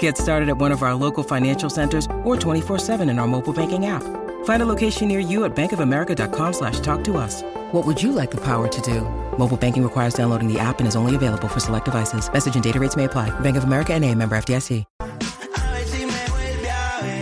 [0.00, 3.86] Get started at one of our local financial centers or 24-7 in our mobile banking
[3.86, 4.02] app.
[4.44, 7.42] Find a location near you at bankofamerica.com slash talk to us.
[7.70, 9.02] What would you like the power to do?
[9.38, 12.28] Mobile banking requires downloading the app and is only available for select devices.
[12.32, 13.30] Message and data rates may apply.
[13.40, 14.84] Bank of America and a member FDIC.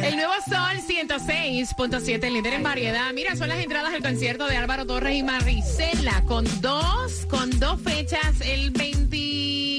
[0.02, 3.12] El nuevo Sol 106.7, líder en variedad.
[3.15, 7.80] Mira, son las entradas del concierto de Álvaro Torres y Marisela con dos, con dos
[7.80, 8.41] fechas.
[8.43, 8.73] El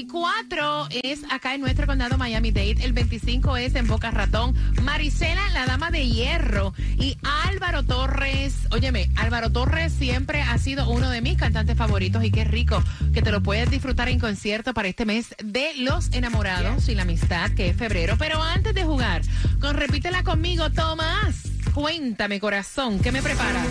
[0.06, 2.84] 24 es acá en nuestro condado Miami-Dade.
[2.84, 4.54] El 25 es en Boca Ratón.
[4.82, 6.74] Marisela, la dama de hierro.
[6.96, 12.30] Y Álvaro Torres, óyeme, Álvaro Torres siempre ha sido uno de mis cantantes favoritos y
[12.30, 12.80] qué rico
[13.12, 17.02] que te lo puedes disfrutar en concierto para este mes de los enamorados y la
[17.02, 18.14] amistad, que es febrero.
[18.16, 19.22] Pero antes de jugar,
[19.60, 21.42] con repítela conmigo, Tomás.
[21.74, 23.66] Cuéntame, corazón, ¿qué me preparas?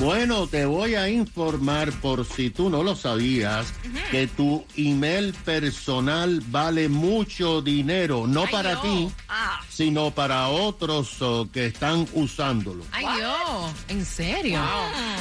[0.00, 3.66] Bueno, te voy a informar por si tú no lo sabías,
[4.10, 8.80] que tu email personal vale mucho dinero, no Ay, para no.
[8.80, 9.60] ti, Ah.
[9.68, 12.82] sino para otros oh, que están usándolo.
[12.92, 14.58] Ay, Dios, ¿en serio?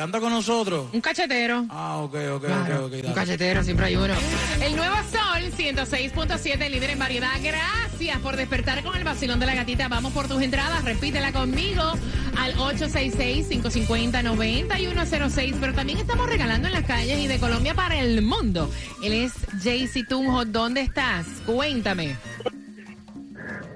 [0.02, 0.88] Anda con nosotros.
[0.94, 1.66] Un cachetero.
[1.70, 3.06] Ah, ok, ok, Claro, ok, ok.
[3.08, 4.14] un cachetero, siempre hay uno.
[4.62, 7.32] El nuevo Sol 106.7, líder en variedad.
[7.42, 9.88] Gracias por despertar con el vacilón de la gatita.
[9.88, 11.94] Vamos por tus entradas, repítela conmigo
[12.38, 15.56] al 866-550-9106.
[15.60, 18.70] Pero también estamos regalando en las calles y de Colombia para el mundo.
[19.04, 20.46] Él es Jaycee Tunjo.
[20.46, 21.26] ¿Dónde estás?
[21.46, 22.16] Cuéntame.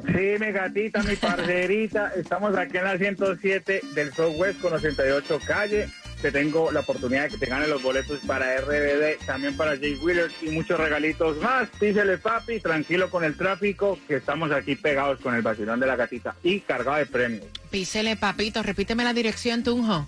[0.08, 2.12] Sí, mi gatita, mi parcerita.
[2.16, 5.88] Estamos aquí en la 107 del Southwest con 88 calle.
[6.26, 9.94] Te tengo la oportunidad de que te ganes los boletos para RBD, también para Jay
[9.94, 11.70] Wheelers y muchos regalitos más.
[11.80, 15.96] Dísele, papi, tranquilo con el tráfico, que estamos aquí pegados con el vacilón de la
[15.96, 17.46] gatita y cargado de premios.
[17.70, 18.64] Písele, papito.
[18.64, 20.08] Repíteme la dirección, Tunjo.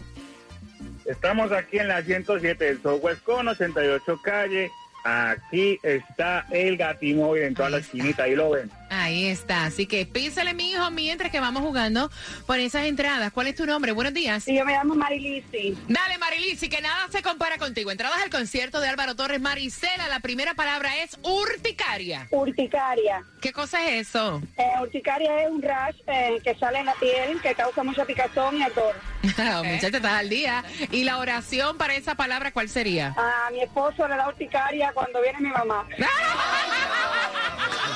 [1.06, 4.72] Estamos aquí en la 107 del Southwest con 88 calle.
[5.04, 8.72] Aquí está el gatimóvil en toda la esquinita, ahí lo ven.
[8.90, 9.66] Ahí está.
[9.66, 12.10] Así que písele, mi hijo, mientras que vamos jugando
[12.46, 13.32] por esas entradas.
[13.32, 13.92] ¿Cuál es tu nombre?
[13.92, 14.44] Buenos días.
[14.44, 15.78] Sí, yo me llamo Marilisi.
[15.88, 17.92] Dale, Marilisi, que nada se compara contigo.
[17.92, 19.42] Entradas al concierto de Álvaro Torres.
[19.42, 22.28] Marisela, la primera palabra es urticaria.
[22.32, 23.24] Urticaria.
[23.42, 24.42] ¿Qué cosa es eso?
[24.58, 28.58] Eh, urticaria es un rash eh, que sale en la piel, que causa mucha picazón
[28.58, 28.96] y ardor.
[29.66, 30.64] Muchacha, estás al día.
[30.92, 33.14] ¿Y la oración para esa palabra cuál sería?
[33.18, 35.88] A mi esposo le da urticaria cuando viene mi mamá.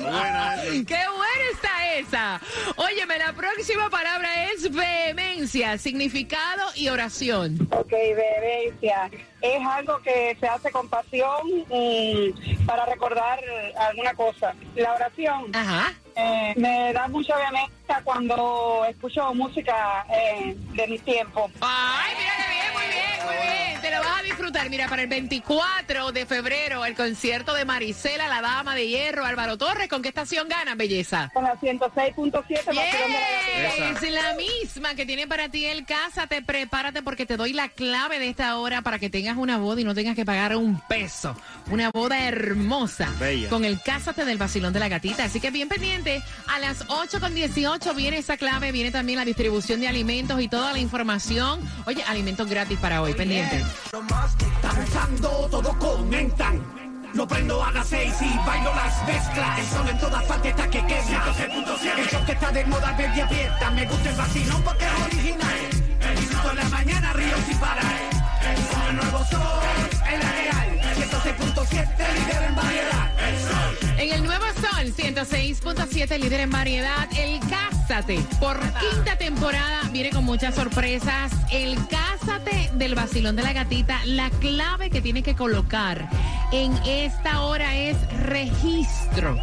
[0.00, 2.40] Buena, ¡Qué buena está belleza.
[2.76, 7.68] Óyeme, la próxima palabra es vehemencia, significado y oración.
[7.70, 9.10] Ok, vehemencia.
[9.40, 13.38] Es algo que se hace con pasión mm, para recordar
[13.78, 14.54] alguna cosa.
[14.74, 15.92] La oración Ajá.
[16.16, 21.50] eh, me da mucha vehemencia cuando escucho música eh, de mi tiempo.
[21.60, 22.14] Ay,
[24.46, 24.70] disfrutar.
[24.70, 29.58] Mira, para el 24 de febrero, el concierto de Marisela, la dama de hierro, Álvaro
[29.58, 29.88] Torres.
[29.88, 31.30] ¿Con qué estación ganas, belleza?
[31.32, 34.06] Con la 106.7 Vacilón de la Gatita.
[34.06, 36.42] Es la misma que tiene para ti el Cásate.
[36.42, 39.84] Prepárate porque te doy la clave de esta hora para que tengas una boda y
[39.84, 41.36] no tengas que pagar un peso.
[41.70, 43.12] Una boda hermosa.
[43.18, 43.48] Bella.
[43.48, 45.24] Con el Cásate del Vacilón de la Gatita.
[45.24, 46.22] Así que bien pendiente.
[46.46, 48.72] A las 8 con 18 viene esa clave.
[48.72, 51.60] Viene también la distribución de alimentos y toda la información.
[51.86, 53.14] Oye, alimentos gratis para hoy.
[53.14, 53.64] Pendiente.
[54.82, 56.62] Usando, todos comentan.
[57.14, 59.58] Lo prendo a las seis y bailo las mezclas.
[59.58, 61.24] El sol en todas partes está que quema.
[61.96, 63.70] El show que está de moda, baby, aprieta.
[63.70, 65.58] Me gusta el vacilón porque es original.
[66.16, 68.16] Disfruto en la mañana, río sin parar.
[68.88, 69.15] El nuevo
[74.86, 78.20] Sol 106.7, líder en variedad, el Cásate.
[78.38, 81.32] Por quinta temporada viene con muchas sorpresas.
[81.50, 84.04] El Cásate del Vacilón de la Gatita.
[84.04, 86.08] La clave que tienes que colocar
[86.52, 87.96] en esta hora es
[88.26, 89.36] registro.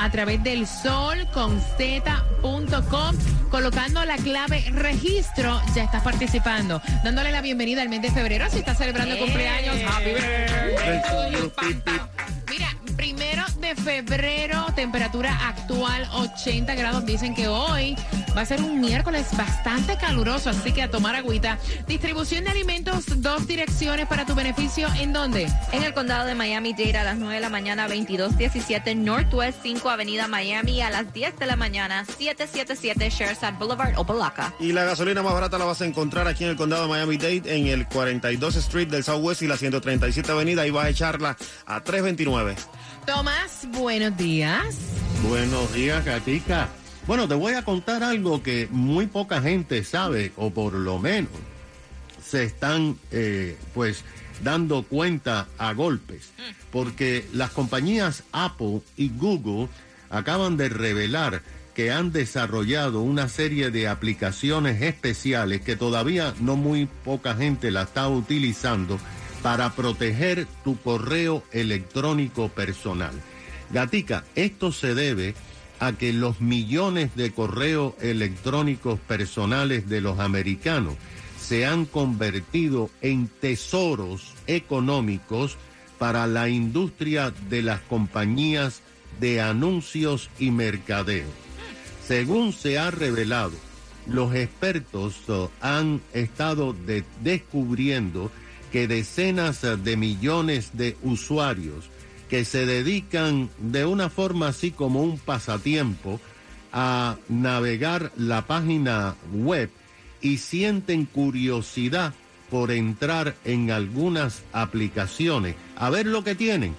[0.00, 3.16] A través del sol con z.com,
[3.50, 6.82] colocando la clave registro, ya estás participando.
[7.04, 8.46] Dándole la bienvenida al mes de febrero.
[8.50, 11.52] Si estás celebrando cumpleaños, happy birthday.
[12.50, 12.76] Mira,
[13.74, 17.06] de febrero, temperatura actual 80 grados.
[17.06, 17.96] Dicen que hoy
[18.36, 21.58] va a ser un miércoles bastante caluroso, así que a tomar agüita.
[21.86, 24.88] Distribución de alimentos, dos direcciones para tu beneficio.
[24.98, 25.48] ¿En dónde?
[25.72, 30.28] En el condado de Miami-Dade a las 9 de la mañana, 2217 Northwest 5 Avenida
[30.28, 34.54] Miami a las 10 de la mañana, 777 Sherside Boulevard, Opalaca.
[34.60, 37.56] Y la gasolina más barata la vas a encontrar aquí en el condado de Miami-Dade,
[37.56, 40.66] en el 42 Street del Southwest y la 137 Avenida.
[40.66, 41.36] Y vas a echarla
[41.66, 42.56] a 329.
[43.06, 44.76] Tomás, buenos días.
[45.28, 46.68] Buenos días, Gatica.
[47.06, 51.32] Bueno, te voy a contar algo que muy poca gente sabe, o por lo menos
[52.24, 54.04] se están, eh, pues,
[54.42, 56.30] dando cuenta a golpes,
[56.70, 59.68] porque las compañías Apple y Google
[60.10, 61.42] acaban de revelar
[61.74, 67.82] que han desarrollado una serie de aplicaciones especiales que todavía no muy poca gente la
[67.82, 68.98] está utilizando
[69.42, 73.12] para proteger tu correo electrónico personal.
[73.72, 75.34] Gatica, esto se debe
[75.80, 80.94] a que los millones de correos electrónicos personales de los americanos
[81.40, 85.56] se han convertido en tesoros económicos
[85.98, 88.80] para la industria de las compañías
[89.20, 91.26] de anuncios y mercadeo.
[92.06, 93.52] Según se ha revelado,
[94.06, 98.30] los expertos oh, han estado de- descubriendo
[98.72, 101.84] que decenas eh, de millones de usuarios
[102.32, 106.18] que se dedican de una forma así como un pasatiempo
[106.72, 109.68] a navegar la página web
[110.22, 112.14] y sienten curiosidad
[112.50, 116.74] por entrar en algunas aplicaciones a ver lo que tienen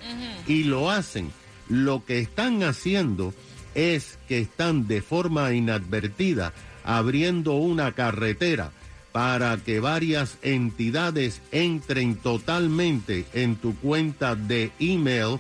[0.47, 1.31] y lo hacen.
[1.69, 3.31] Lo que están haciendo
[3.75, 6.51] es que están de forma inadvertida
[6.83, 8.71] abriendo una carretera
[9.13, 15.39] para que varias entidades entren totalmente en tu cuenta de email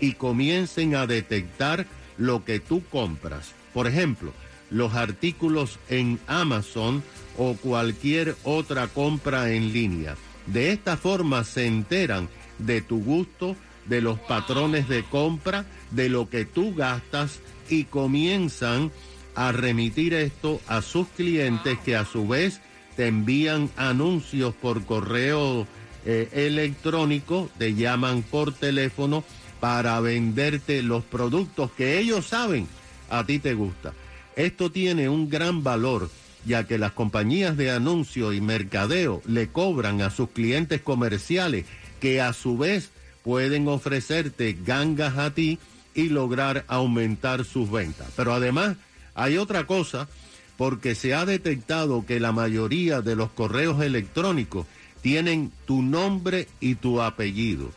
[0.00, 1.86] y comiencen a detectar
[2.18, 3.52] lo que tú compras.
[3.72, 4.32] Por ejemplo,
[4.70, 7.02] los artículos en Amazon
[7.38, 10.16] o cualquier otra compra en línea.
[10.46, 13.54] De esta forma se enteran de tu gusto,
[13.86, 17.38] de los patrones de compra, de lo que tú gastas
[17.68, 18.90] y comienzan
[19.36, 22.60] a remitir esto a sus clientes que a su vez
[22.96, 25.66] te envían anuncios por correo
[26.04, 29.24] eh, electrónico, te llaman por teléfono
[29.60, 32.66] para venderte los productos que ellos saben
[33.10, 33.92] a ti te gusta.
[34.34, 36.10] Esto tiene un gran valor
[36.44, 41.66] ya que las compañías de anuncio y mercadeo le cobran a sus clientes comerciales
[42.00, 42.90] que a su vez
[43.22, 45.58] pueden ofrecerte gangas a ti
[45.94, 48.08] y lograr aumentar sus ventas.
[48.16, 48.76] Pero además
[49.14, 50.08] hay otra cosa
[50.56, 54.66] porque se ha detectado que la mayoría de los correos electrónicos
[55.00, 57.70] tienen tu nombre y tu apellido.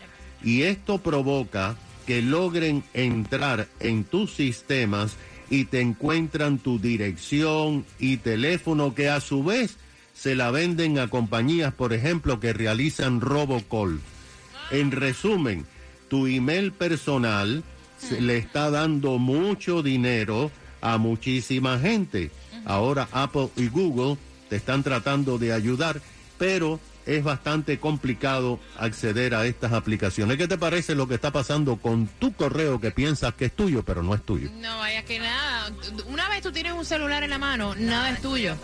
[0.43, 5.15] Y esto provoca que logren entrar en tus sistemas
[5.49, 9.77] y te encuentran tu dirección y teléfono que a su vez
[10.13, 13.99] se la venden a compañías, por ejemplo, que realizan robocall.
[14.71, 15.65] En resumen,
[16.09, 17.63] tu email personal
[17.97, 20.51] se le está dando mucho dinero
[20.81, 22.31] a muchísima gente.
[22.65, 24.17] Ahora Apple y Google
[24.49, 26.01] te están tratando de ayudar,
[26.37, 30.37] pero es bastante complicado acceder a estas aplicaciones.
[30.37, 33.83] ¿Qué te parece lo que está pasando con tu correo que piensas que es tuyo,
[33.83, 34.49] pero no es tuyo?
[34.55, 35.71] No, vaya que nada.
[36.07, 38.55] Una vez tú tienes un celular en la mano, nada es tuyo.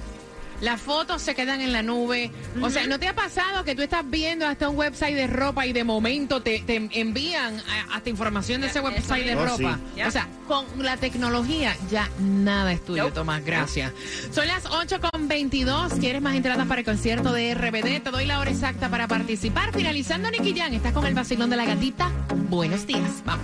[0.62, 2.32] Las fotos se quedan en la nube.
[2.62, 5.65] O sea, ¿no te ha pasado que tú estás viendo hasta un website de ropa
[5.65, 9.80] y de momento te, te envían a- hasta información de ese website de Oh, ropa?
[9.96, 10.01] sí.
[10.03, 13.44] O sea, con la tecnología ya nada es tuyo, Tomás.
[13.44, 13.91] Gracias.
[14.32, 15.94] Son las 8 con 22.
[15.96, 18.01] ¿Quieres más entradas para el concierto de RBD?
[18.03, 19.74] Te doy la hora exacta para participar.
[19.74, 22.12] Finalizando, Nicky Jan, estás con el vacilón de la gatita.
[22.50, 23.24] Buenos días.
[23.25, 23.44] Vamos.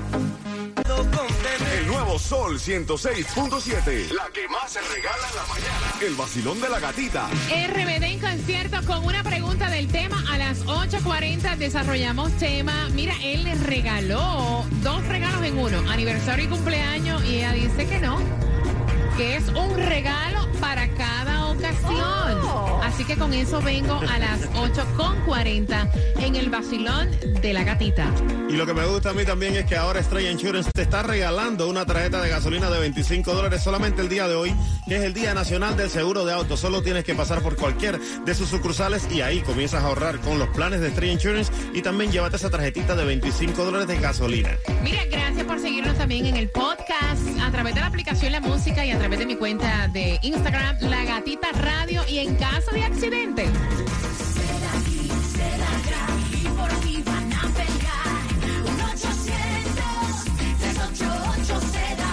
[0.98, 4.10] El nuevo Sol 106.7.
[4.14, 5.94] La que más se regala en la mañana.
[6.02, 7.28] El vacilón de la gatita.
[7.50, 10.24] RBD en concierto con una pregunta del tema.
[10.32, 12.90] A las 8.40 desarrollamos tema.
[12.94, 18.00] Mira, él le regaló dos regalos en uno, aniversario y cumpleaños, y ella dice que
[18.00, 18.18] no,
[19.18, 22.82] que es un regalo para cada ocasión.
[22.84, 27.12] Así que con eso vengo a las 8.40 en el vacilón
[27.42, 28.10] de la gatita.
[28.50, 31.04] Y lo que me gusta a mí también es que ahora Estrella Insurance te está
[31.04, 34.56] regalando una tarjeta de gasolina de 25 dólares solamente el día de hoy,
[34.88, 36.56] que es el Día Nacional del Seguro de Auto.
[36.56, 40.40] Solo tienes que pasar por cualquier de sus sucursales y ahí comienzas a ahorrar con
[40.40, 44.50] los planes de Estrella Insurance y también llévate esa tarjetita de 25 dólares de gasolina.
[44.82, 48.86] Mira, gracias por seguirnos también en el podcast a través de la aplicación La Música
[48.86, 52.02] y a través de mi cuenta de Instagram, La Gatita Radio.
[52.08, 53.46] Y en caso de accidente,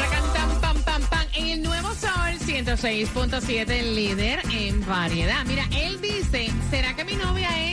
[0.00, 1.26] Racantam, pam, pam, pam.
[1.34, 5.44] En el nuevo Sol 106.7, el líder en variedad.
[5.46, 7.63] Mira, él dice, ¿será que mi novia es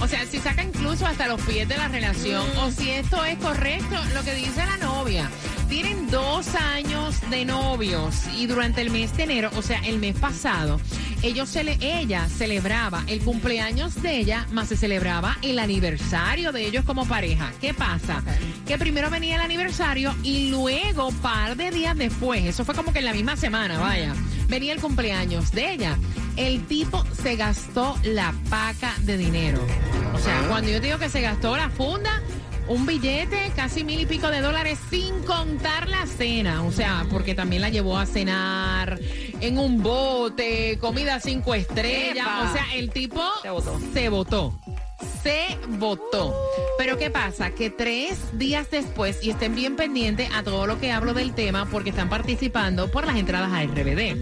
[0.00, 3.38] O sea, si saca incluso hasta los pies de la relación o si esto es
[3.38, 5.30] correcto, lo que dice la novia.
[5.68, 10.18] Tienen dos años de novios y durante el mes de enero, o sea, el mes
[10.18, 10.80] pasado,
[11.24, 17.06] ellos ella celebraba el cumpleaños de ella, más se celebraba el aniversario de ellos como
[17.06, 17.50] pareja.
[17.62, 18.22] ¿Qué pasa?
[18.66, 22.98] Que primero venía el aniversario y luego, par de días después, eso fue como que
[22.98, 24.14] en la misma semana, vaya,
[24.48, 25.98] venía el cumpleaños de ella.
[26.36, 29.64] El tipo se gastó la paca de dinero.
[30.14, 32.22] O sea, cuando yo digo que se gastó la funda,
[32.68, 36.62] un billete, casi mil y pico de dólares, sin contar la cena.
[36.64, 38.98] O sea, porque también la llevó a cenar
[39.40, 42.26] en un bote, comida cinco estrellas.
[42.26, 42.50] Epa.
[42.50, 43.22] O sea, el tipo
[43.92, 44.58] Se votó.
[45.22, 46.34] Se votó.
[46.78, 47.50] Pero ¿qué pasa?
[47.50, 51.66] Que tres días después, y estén bien pendientes a todo lo que hablo del tema,
[51.70, 54.16] porque están participando por las entradas a RBD.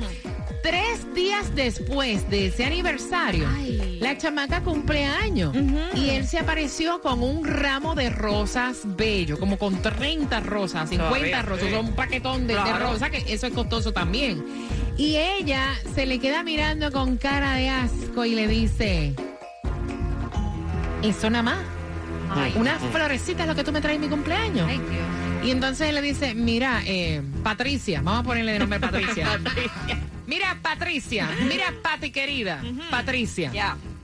[0.62, 3.81] Tres días después de ese aniversario, Ay.
[4.02, 5.54] La chamaca cumpleaños
[5.94, 11.08] y él se apareció con un ramo de rosas bello, como con 30 rosas, 50
[11.08, 11.74] Todavía, rosas, sí.
[11.74, 14.44] un paquetón de, rosas, que eso es costoso también.
[14.98, 19.14] Y ella se le queda mirando con cara de asco y le dice,
[21.02, 21.58] eso nada más.
[22.34, 24.66] Ay, Unas florecitas es lo que tú me traes en mi cumpleaños.
[24.68, 25.44] Ay, Dios.
[25.44, 29.38] Y entonces él le dice, mira, eh, Patricia, vamos a ponerle de nombre Patricia.
[30.26, 33.50] mira, Patricia, mira, Pati querida, Patricia.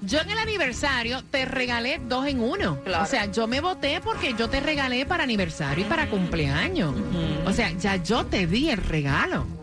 [0.09, 2.81] Yo en el aniversario te regalé dos en uno.
[2.83, 3.05] Claro.
[3.05, 6.95] O sea, yo me voté porque yo te regalé para aniversario y para cumpleaños.
[7.45, 9.58] O sea, ya yo te di el regalo.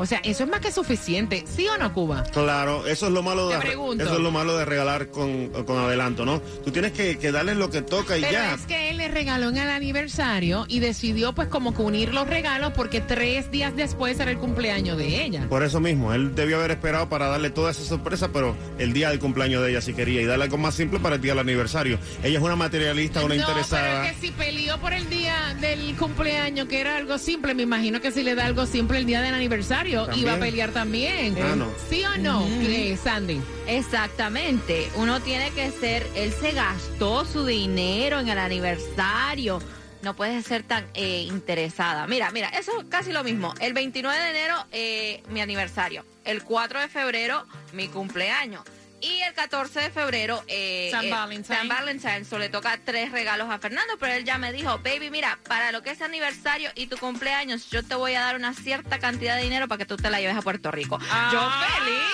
[0.00, 1.44] O sea, eso es más que suficiente.
[1.46, 2.22] ¿Sí o no, Cuba?
[2.32, 4.02] Claro, eso es lo malo de pregunto.
[4.02, 6.40] eso es lo malo de regalar con, con adelanto, ¿no?
[6.64, 8.54] Tú tienes que, que darle lo que toca y Pero ya.
[8.54, 12.26] es que él le regaló en el aniversario y decidió pues como que unir los
[12.26, 15.46] regalos porque tres días después era el cumpleaños de ella.
[15.50, 19.10] Por eso mismo, él debió haber esperado para darle toda esa sorpresa, pero el día
[19.10, 21.40] del cumpleaños de ella sí quería y darle algo más simple para el día del
[21.40, 21.98] aniversario.
[22.22, 23.82] Ella es una materialista, una no, interesada.
[23.82, 27.64] pero es que si peleó por el día del cumpleaños, que era algo simple, me
[27.64, 30.18] imagino que si le da algo simple el día del aniversario, También.
[30.18, 31.36] iba a pelear también.
[31.42, 31.68] Ah, no.
[31.88, 33.40] ¿Sí o no, eh, Sandy?
[33.66, 34.88] Exactamente.
[34.96, 39.60] Uno tiene que ser, él se gastó su dinero en el aniversario.
[40.02, 42.06] No puedes ser tan eh, interesada.
[42.06, 43.54] Mira, mira, eso es casi lo mismo.
[43.60, 46.04] El 29 de enero, eh, mi aniversario.
[46.24, 48.62] El 4 de febrero, mi cumpleaños.
[49.00, 51.56] Y el 14 de febrero, eh, San eh, Valentine.
[51.56, 55.10] San Valentine, so le toca tres regalos a Fernando, pero él ya me dijo, baby,
[55.10, 58.54] mira, para lo que es aniversario y tu cumpleaños, yo te voy a dar una
[58.54, 60.98] cierta cantidad de dinero para que tú te la lleves a Puerto Rico.
[61.32, 62.10] yo feliz.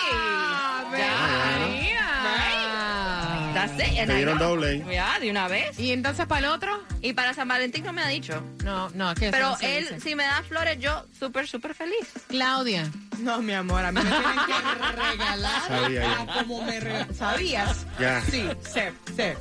[0.96, 2.55] Ya.
[3.56, 4.48] That's it, and Te I dieron know.
[4.56, 4.84] doble.
[4.92, 5.78] Ya, de una vez.
[5.78, 6.82] ¿Y entonces para el otro?
[7.02, 8.42] Y para San Valentín no me ha dicho.
[8.64, 10.00] No, no, es que eso Pero no se él, dice.
[10.00, 12.06] si me da flores, yo súper, súper feliz.
[12.28, 12.90] Claudia.
[13.18, 16.10] No, mi amor, a mí me tienen que regalar Sabía yo.
[16.32, 17.86] a como me re- ¿Sabías?
[17.98, 18.20] Ya.
[18.30, 19.36] Sí, sé, sé.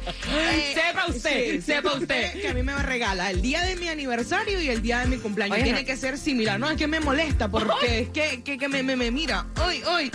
[0.74, 2.40] Sepa usted, Sí, sepa usted.
[2.42, 5.18] que a mí me regala el día de mi aniversario y el día de mi
[5.18, 5.56] cumpleaños.
[5.56, 5.86] Oye, Tiene no.
[5.86, 6.58] que ser similar.
[6.60, 9.46] No, es que me molesta porque es que, que, que me, me, me mira.
[9.62, 10.12] Hoy, hoy.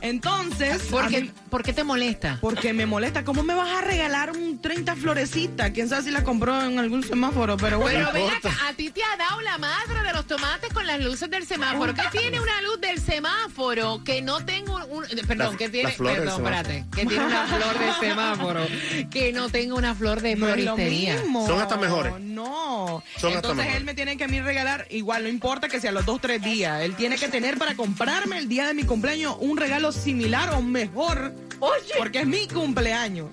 [0.00, 2.38] Entonces, ¿Por a qué, mí- por qué te molesta?
[2.40, 3.24] porque me molesta.
[3.24, 5.70] ¿Cómo me vas a regalar un 30 florecitas?
[5.70, 7.56] ¿Quién sabe si la compró en algún semáforo?
[7.56, 8.08] Pero bueno.
[8.12, 11.00] Pero ven acá, a ti te ha dado la madre de los tomates con las
[11.00, 11.94] luces del semáforo.
[11.94, 16.28] ¿Qué tiene una luz del semáforo que no tengo un, perdón, que tiene, del perdón,
[16.28, 18.66] espérate, que tiene una flor de semáforo
[19.10, 21.14] que no tenga una flor de No floristería?
[21.16, 21.46] mismo.
[21.46, 22.14] Son hasta mejores.
[22.20, 23.02] No.
[23.16, 25.92] Son hasta Entonces él me tiene que a mí regalar, igual, no importa que sea
[25.92, 26.82] los dos, tres días.
[26.82, 30.62] Él tiene que tener para comprarme el día de mi cumpleaños un regalo similar o
[30.62, 31.34] mejor.
[31.60, 31.94] Oye.
[31.98, 33.28] Porque es mi cumpleaños.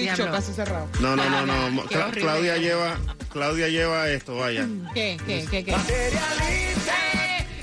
[0.00, 0.32] Dicho, Diablo.
[0.32, 0.88] caso cerrado.
[1.00, 1.86] No, no, no, no.
[1.88, 2.20] qué Cla- horrible.
[2.22, 2.98] Claudia lleva,
[3.32, 4.66] Claudia lleva esto, vaya.
[4.94, 5.74] ¿Qué, qué, qué, qué?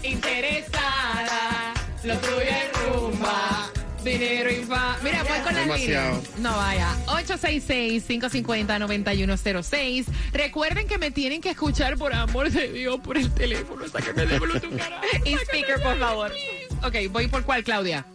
[0.04, 3.70] interesada, lo tuyo es rumba,
[4.04, 4.98] dinero y fa...
[5.04, 6.16] Mira, voy con las Demasiado.
[6.18, 6.40] líneas.
[6.40, 6.96] No vaya.
[7.08, 10.06] 866-550-9106.
[10.34, 13.88] Recuerden que me tienen que escuchar por amor de Dios por el teléfono.
[13.88, 15.04] Sáquenme de Bluetooth, carajo.
[15.26, 16.32] Y speaker, por favor.
[16.84, 18.06] Ok, voy por cuál, Claudia.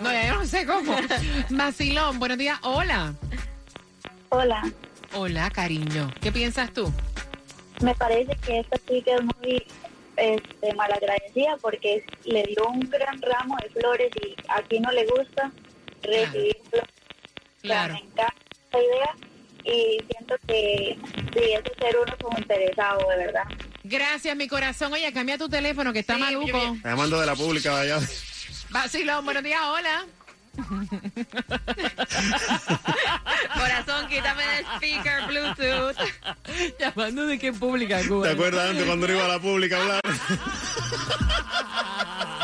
[0.00, 0.94] No, ya yo no sé cómo.
[1.50, 2.58] Macilón, buenos días.
[2.62, 3.14] Hola.
[4.30, 4.62] Hola,
[5.14, 6.12] Hola, cariño.
[6.20, 6.92] ¿Qué piensas tú?
[7.82, 9.62] me parece que esta chica es muy
[10.16, 15.52] este, malagradecida porque le dio un gran ramo de flores y aquí no le gusta
[16.02, 16.88] recibir flores.
[16.88, 17.94] O sea, Claro.
[17.94, 18.34] me encanta
[18.64, 19.14] esta idea
[19.64, 20.98] y siento que
[21.34, 23.44] sí, ese ser uno como interesado, de verdad.
[23.84, 24.92] Gracias, mi corazón.
[24.94, 26.56] Oye, cambia tu teléfono que está Sí, maluco.
[26.76, 27.98] Está llamando de la pública, vaya.
[28.70, 30.06] Vacilón, buenos días, hola.
[33.54, 35.96] Corazón, quítame el speaker, Bluetooth.
[36.80, 38.26] Llamando de qué pública, Cuba.
[38.26, 40.00] ¿Te acuerdas antes cuando iba a la pública a hablar?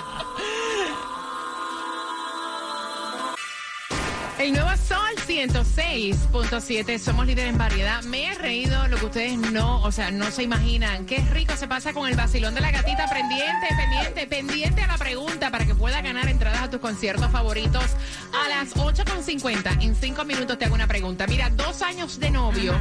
[4.42, 8.02] El nuevo Sol 106.7, somos líderes en variedad.
[8.02, 11.07] Me he reído lo que ustedes no, o sea, no se imaginan.
[11.07, 13.07] Qué rico se pasa con el vacilón de la gatita.
[13.09, 17.85] Pendiente, pendiente, pendiente a la pregunta para que pueda ganar entradas a tus conciertos favoritos
[18.33, 19.81] a las 8.50.
[19.81, 21.28] En cinco minutos te hago una pregunta.
[21.28, 22.74] Mira, dos años de novio.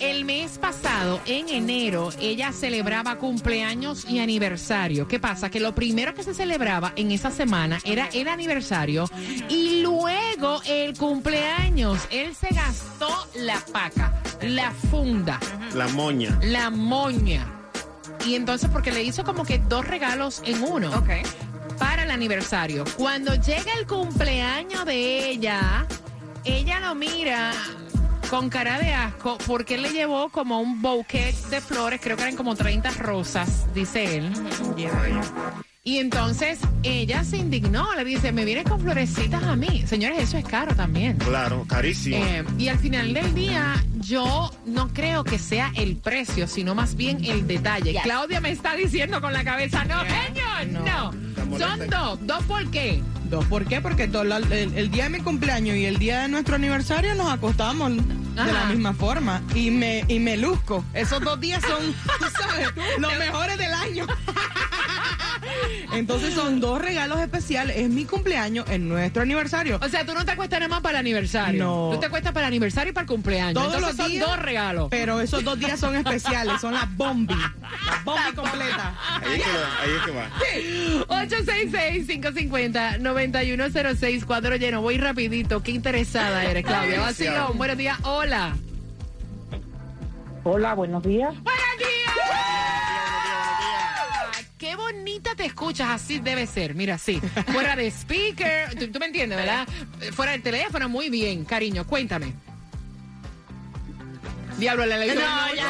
[0.00, 5.06] El mes pasado, en enero, ella celebraba cumpleaños y aniversario.
[5.08, 5.50] ¿Qué pasa?
[5.50, 9.08] Que lo primero que se celebraba en esa semana era el aniversario
[9.48, 12.00] y luego el cumpleaños.
[12.10, 15.38] Él se gastó la paca, la funda,
[15.74, 16.38] La moña.
[16.42, 17.50] la moña.
[18.26, 21.10] Y entonces, porque le hizo como que dos regalos en uno Ok.
[21.78, 22.84] para el aniversario.
[22.96, 25.86] Cuando llega el cumpleaños de ella,
[26.44, 27.52] ella lo mira
[28.34, 32.24] con cara de asco porque él le llevó como un bouquet de flores, creo que
[32.24, 34.32] eran como 30 rosas, dice él.
[35.84, 39.84] Y entonces ella se indignó, le dice, me vienes con florecitas a mí.
[39.86, 41.18] Señores, eso es caro también.
[41.18, 42.16] Claro, carísimo.
[42.16, 46.96] Eh, y al final del día, yo no creo que sea el precio, sino más
[46.96, 47.92] bien el detalle.
[47.92, 48.02] Yes.
[48.02, 51.12] Claudia me está diciendo con la cabeza, no, señor, no.
[51.46, 51.76] molesta.
[51.76, 52.18] Son dos.
[52.26, 53.00] ¿Dos por qué?
[53.30, 53.80] Dos, ¿por qué?
[53.80, 57.14] Porque todo la- el, el día de mi cumpleaños y el día de nuestro aniversario
[57.14, 57.92] nos acostamos
[58.36, 58.46] Ajá.
[58.46, 60.84] de la misma forma y me y me luzco.
[60.94, 64.06] Esos dos días son, tú sabes, los mejores del año.
[65.92, 67.76] Entonces son dos regalos especiales.
[67.76, 69.78] Es mi cumpleaños, en nuestro aniversario.
[69.82, 71.64] O sea, tú no te acuestas nada más para el aniversario.
[71.64, 71.90] No.
[71.92, 73.54] Tú te acuestas para el aniversario y para el cumpleaños.
[73.54, 74.88] Todos Entonces los son días, dos regalos.
[74.90, 77.34] Pero esos dos días son especiales, son las bombi.
[77.34, 78.94] Las bombi completas.
[79.22, 80.30] Ahí es que va, ahí es que va.
[81.28, 84.80] 866-550-9106, cuadro lleno.
[84.82, 85.62] Voy rapidito.
[85.62, 87.00] Qué interesada eres, Claudia.
[87.00, 87.98] Vacilón, buenos días.
[88.02, 88.54] Hola.
[90.46, 91.30] Hola, buenos días.
[91.42, 91.53] ¡Buenos días!
[95.44, 96.74] Te escuchas, así debe ser.
[96.74, 97.20] Mira, sí.
[97.52, 99.68] Fuera de speaker, tú, tú me entiendes, ¿verdad?
[100.12, 101.86] Fuera del teléfono, muy bien, cariño.
[101.86, 102.32] Cuéntame.
[104.56, 105.10] Diablo, le leí.
[105.10, 105.68] No, ya.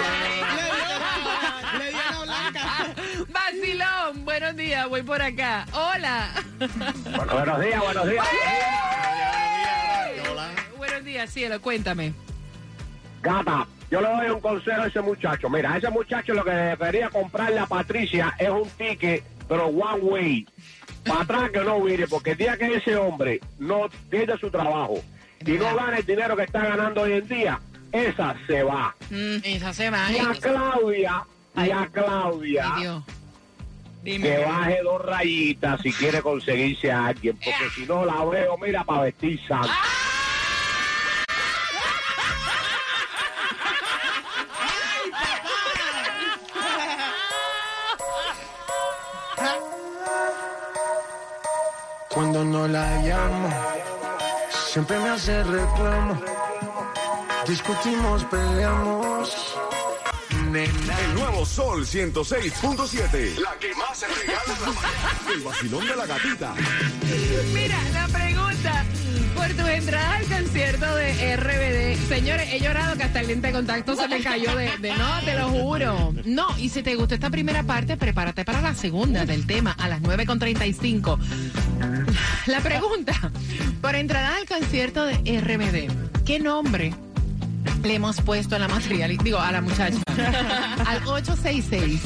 [1.76, 2.94] Le dio la blanca.
[3.28, 5.66] Vacilón, buenos días, voy por acá.
[5.72, 6.30] Hola.
[7.16, 8.26] Bueno, buenos días, buenos días.
[10.76, 12.14] Buenos días, cielo, cuéntame.
[13.22, 15.50] Gata, yo le doy un consejo a ese muchacho.
[15.50, 20.00] Mira, a ese muchacho lo que debería comprarle a Patricia es un ticket, pero one
[20.02, 20.46] way.
[21.04, 25.02] Para atrás que no mire, porque el día que ese hombre no pierde su trabajo
[25.44, 27.60] y no gana el dinero que está ganando hoy en día,
[27.92, 28.94] esa se va.
[29.10, 30.10] Mm, esa se va.
[30.10, 31.24] Y a Claudia,
[31.56, 33.04] y a Claudia, Ay, Dios.
[34.04, 38.82] que baje dos rayitas si quiere conseguirse a alguien, porque si no la veo, mira,
[38.84, 39.68] para vestir santo.
[39.68, 40.03] Cuando
[52.66, 53.50] no la llamo,
[54.72, 56.20] siempre me hace reclamo.
[57.46, 59.54] Discutimos, peleamos.
[60.50, 61.00] Nena.
[61.04, 63.36] El nuevo Sol 106.7.
[63.38, 65.18] La que más se regala en la mañana.
[65.34, 66.54] El vacilón de la gatita.
[67.52, 68.84] Mira, la pregunta.
[69.34, 72.08] Por tu entrada al concierto de RBD.
[72.08, 75.20] Señores, he llorado que hasta el lente de contacto se me cayó de, de- No,
[75.24, 76.14] te lo juro.
[76.24, 79.88] No, y si te gustó esta primera parte, prepárate para la segunda del tema a
[79.88, 81.18] las 9.35.
[82.46, 83.14] La pregunta.
[83.80, 86.92] Por entrada al concierto de RBD, ¿qué nombre
[87.82, 90.02] le hemos puesto a la material, digo, a la muchacha?
[90.86, 92.02] Al 866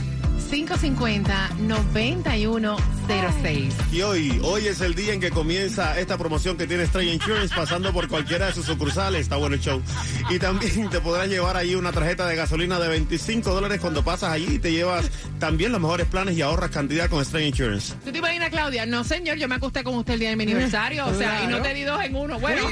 [0.48, 3.74] 550 9106.
[3.92, 7.54] Y hoy, hoy es el día en que comienza esta promoción que tiene Stray Insurance
[7.54, 9.22] pasando por cualquiera de sus sucursales.
[9.22, 9.82] Está bueno el show.
[10.30, 14.32] Y también te podrán llevar allí una tarjeta de gasolina de 25 dólares cuando pasas
[14.32, 17.94] allí y te llevas también los mejores planes y ahorras cantidad con Stray Insurance.
[18.04, 18.86] ¿Tú te imaginas, Claudia?
[18.86, 21.06] No, señor, yo me acosté con usted el día de mi aniversario.
[21.06, 22.38] O sea, y no te di dos en uno.
[22.38, 22.62] Bueno.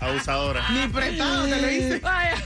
[0.00, 0.64] Abusadora.
[0.70, 1.98] Ni prestado te lo hice.
[2.00, 2.36] Vaya,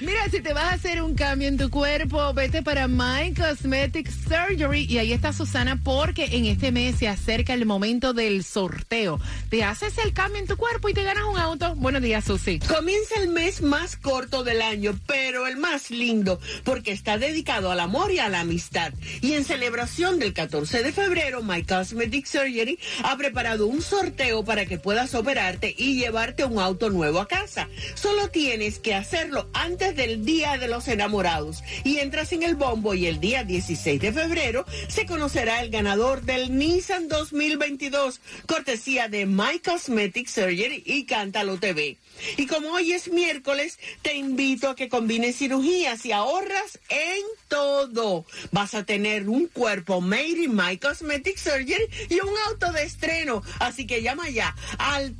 [0.00, 4.10] Mira, si te vas a hacer un cambio en tu cuerpo, vete para My Cosmetic
[4.10, 4.86] Surgery.
[4.88, 9.20] Y ahí está Susana, porque en este mes se acerca el momento del sorteo.
[9.48, 11.74] Te haces el cambio en tu cuerpo y te ganas un auto.
[11.76, 12.60] Buenos días, Susi.
[12.60, 17.80] Comienza el mes más corto del año, pero el más lindo, porque está dedicado al
[17.80, 18.92] amor y a la amistad.
[19.20, 24.66] Y en celebración del 14 de febrero, My Cosmetic Surgery ha preparado un sorteo para
[24.66, 27.68] que puedas operarte y llevarte un auto nuevo a casa.
[27.94, 31.64] Solo tienes que hacerlo antes del Día de los Enamorados.
[31.82, 36.22] Y entras en el bombo y el día 16 de febrero se conocerá el ganador
[36.22, 41.96] del Nissan 2022, cortesía de My Cosmetic Surgery y Cántalo TV.
[42.36, 48.26] Y como hoy es miércoles, te invito a que combines cirugías y ahorras en todo.
[48.52, 53.42] Vas a tener un cuerpo made in My Cosmetic Surgery y un auto de estreno.
[53.58, 55.16] Así que llama ya al